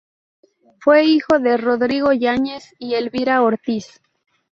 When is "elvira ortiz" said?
2.95-4.01